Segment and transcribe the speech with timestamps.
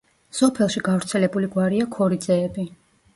[0.35, 2.67] სოფელში გავრცელებული გვარია ქორიძეები.